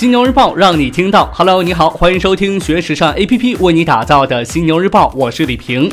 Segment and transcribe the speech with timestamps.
[0.00, 1.30] 犀牛日报让你听到。
[1.30, 5.90] Hello，你好，欢迎收听学时尚 APP 为你打造的犀牛日报，我是李平。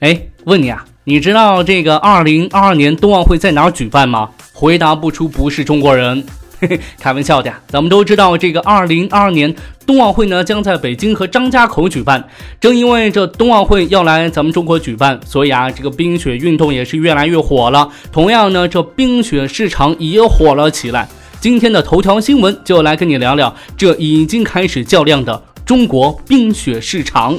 [0.00, 4.28] 哎，问你啊，你知道这个二零二二年冬奥会在哪举办吗？
[4.52, 6.22] 回答不出不是中国人。
[6.60, 7.58] 嘿嘿，开玩笑的呀。
[7.68, 9.56] 咱们都知道，这个二零二二年
[9.86, 12.22] 冬奥会呢将在北京和张家口举办。
[12.60, 17.88] 正因为这冬奥会要来咱们中国举办，所以啊，这个冰雪运动也是越来越火了。
[18.12, 21.08] 同样呢，这冰雪市场也火了起来。
[21.46, 27.38] 今天的头条新闻就来跟你聊聊这已经开始较量的中国冰雪市场。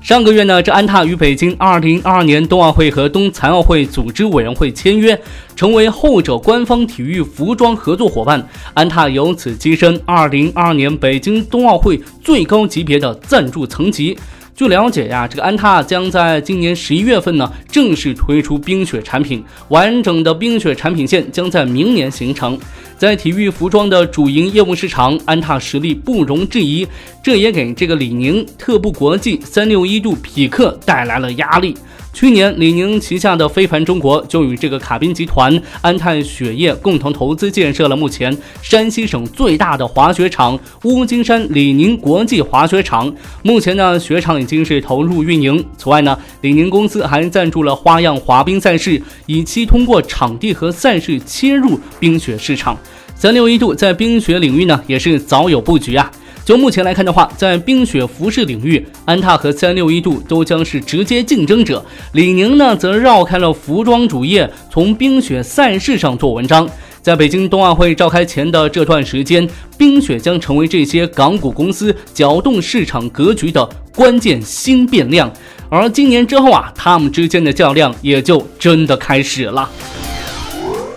[0.00, 5.20] 上个月呢，这安踏与北京2022年冬奥会和冬残奥会组织委员会签约，
[5.56, 8.48] 成为后者官方体育服装合作伙伴。
[8.72, 14.16] 安踏由此跻身2022年北京冬奥会最高级别的赞助层级。
[14.60, 22.58] 据了解呀，这个安踏将在今年十一月份呢正式推出冰雪产品，完整的冰雪产品线将在明年形成。
[22.98, 26.86] 在体育服装的主营业务市场，安踏实力不容置疑，
[27.22, 31.74] 这也给这个李宁、特步国际、三六一度、匹克带来了压力。
[32.12, 43.12] 去年，李宁旗下的飞盘中国就与这个卡宾集团、安泰雪业共同投资建设了目前山西省最大的滑雪场——乌金山李宁国际滑雪场。
[43.42, 45.64] 目前呢，雪场已经是投入运营。
[45.78, 52.76] 此外呢，李宁公司还赞助了花样滑冰赛事，以期通过场地和赛事切入冰雪市场。
[53.14, 56.10] 三六一度在冰雪领域呢，也是早有布局啊。
[56.50, 61.80] 就目前来看的话，在冰雪服饰领域，安踏和三六一度都将是直接竞争者。
[62.14, 66.68] 李宁呢，则绕开了服装主业，从冰雪赛事上做文章。
[67.00, 75.32] 在北京冬奥会召开前的这段时间，冰雪将成为这些港股公司搅动市场格局的关键新变量。
[75.68, 79.70] 而今年之后啊，他们之间的较量也就真的开始了。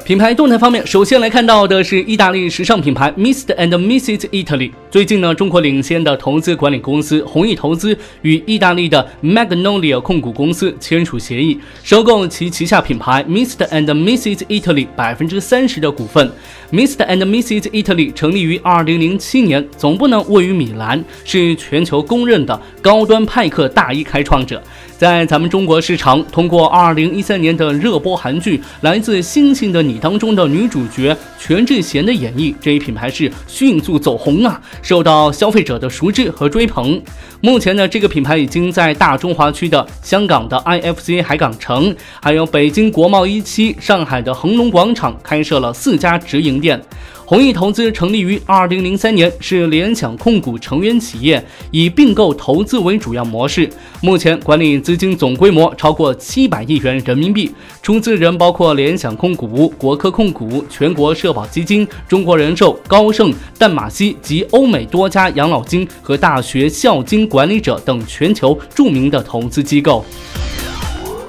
[0.04, 4.28] 品牌动态方面，首先来看到的是意大利时尚品牌 mist and Mrs.
[4.30, 4.72] Italy。
[4.94, 13.68] 最近呢，中国领先的投资管理公司弘毅投资与意大利的 Magnolia 控股公司签署协议，收购其旗下品牌 Mr.
[13.70, 14.46] and Mrs.
[14.46, 16.32] Italy 百分之三十的股份。
[16.72, 17.08] Mr.
[17.08, 17.70] and Mrs.
[17.72, 24.62] Italy 成立于二零零七年，总部呢位于米兰，是全球公认的高端派克大衣开创者。
[24.96, 37.02] 在咱们中国市场，通过二零一三年的热播韩剧《来自星星的你》当中的女主角全智贤的演绎，这一品牌是迅速走红啊，受到消费者的熟知和追捧。
[37.42, 46.80] 目前呢，这个品牌已经在大中华区的香港的 IFC 海港城，还有北京国贸一期、上海的恒隆广场开设了四家直营店。
[47.26, 53.70] 弘毅投资成立于二零零三年，是联想控股成员企业，以并购投资为主要模式。
[54.02, 57.50] 目前管理资金总规模超过七百亿元人民币，
[57.82, 70.06] 出资人包括联想控股、国科控股、全国社保基金、中国人寿、高盛、淡马锡及欧美多家养老金和大学校金管理者等全球著名的投资机构。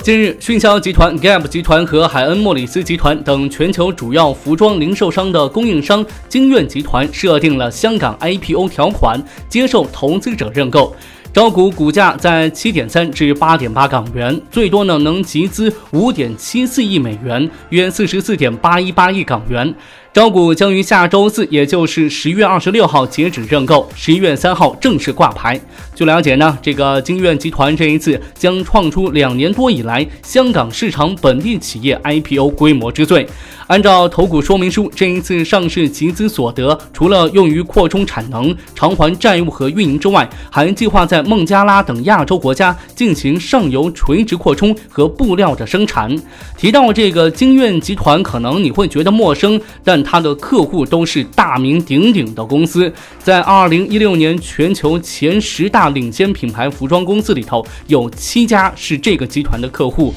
[0.04, 10.94] 近日，迅销集团、Gap 集团和海恩莫里斯集团等全球主要服装零售商的供应商金苑集团设定了香港 IPO 条款，接受投资者认购。
[11.32, 19.74] 招股股价在七点三至八点八港元，最多呢能集资五点七四亿美元，约四十四点八一八亿港元。
[20.14, 25.60] 招股将于下周四，也就是十月二十六号截止认购，十一月三号正式挂牌。
[25.92, 33.26] 据了解呢，这个金苑集团这一次将创出两年多以来香港市场本地企业 IPO 规模之最。
[33.66, 46.14] 按照投股说明书，这一次上市集资所得，除了用于扩充产能、偿还债务和运营之外，还计划在孟加拉等亚洲国家进行上游垂直扩充和布料的生产。
[46.58, 60.12] 提到这个金苑集团，可能你会觉得陌生，但它的客户都是大名鼎鼎的公司，在二零一六年全球前十大领先品牌服装公司里头，有七家是这个集团的客户。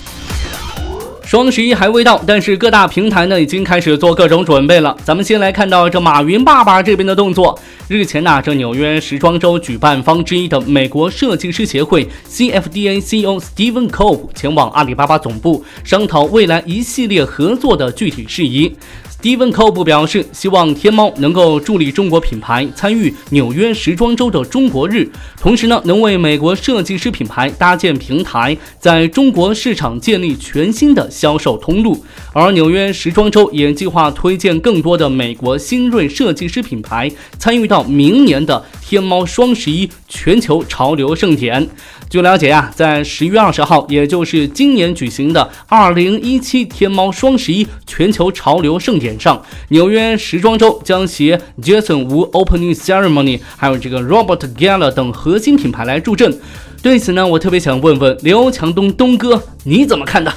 [1.28, 4.96] 双十一还未到，但是各大平台呢已经开始做各种准备了。
[5.04, 7.60] 咱们先来看到这马云爸爸这边的动作。
[7.90, 18.74] 日前呢，这纽约时装周举办方之一的美国设计师协会 CFDA CEO Stephen Cove 前往阿里巴巴总部商讨未来一系列合作的具体事宜。
[19.20, 25.10] 迪文科布表示，希望天猫能够助力中国品牌参与纽约时装周的中国日，
[25.42, 32.06] 同时呢，能为美国设计师品牌搭建平台，在中国市场建立全新的销售通路。
[32.32, 41.68] 而纽约时装周也计划推荐更多的美国新锐设计师品牌参与到明年的天猫双十一全球潮流盛典。
[42.10, 56.38] 据了解呀，在十月二十号，也就是今年举行的二零一七天猫双十一全球潮流盛典点上，纽约时装周将携 Jason Wu Opening Ceremony，还有这个 Robert Gala 等核心品牌来助阵。
[56.84, 60.32] 对此呢，我特别想问问刘强东东哥，你怎么看的？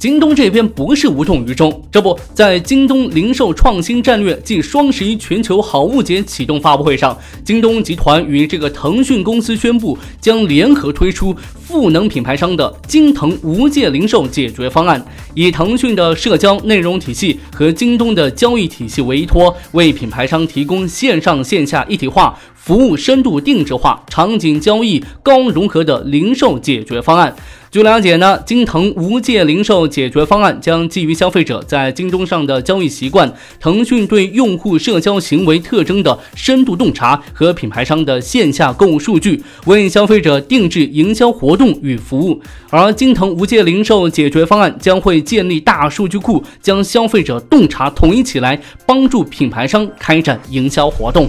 [0.00, 7.14] 京东这边不是无动于衷，这不在京东零售创新战略暨双十一全球好物节启动发布会上，
[7.44, 15.04] 京东集团与这个腾讯公司宣布将联合推出赋能品牌商的京腾无界零售解决方案，
[15.34, 27.34] 以腾讯的社交内容体系和京东的交易体系为依托，为品牌商提供线上线下一体化服务、深度定制化、场景交易高融合的零售解决方案。
[27.70, 42.42] 据了解呢，京腾无界零售解决方案将基于消费者在京东上的交易习惯、腾讯对用户社交行为特征的深度洞察和品牌商的线下购物数据，为消费者定制营销活动与服务。
[42.68, 51.28] 而京腾无界零售解决方案将会建立大数据库，将消费者洞察统一起来，帮助品牌商开展营销活动。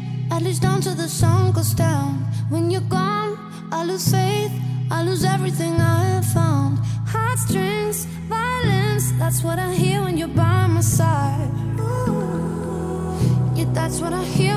[2.51, 3.37] When you're gone,
[3.71, 4.51] I lose faith,
[4.91, 6.79] I lose everything I have found.
[7.07, 11.49] Heartstrings, violence, that's what I hear when you're by my side.
[13.55, 14.50] Yeah, that's what I hear